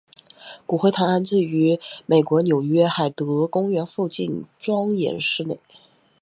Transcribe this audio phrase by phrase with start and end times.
[0.65, 5.59] 骨灰坛安置于美国纽约海德公园附近庄严寺内。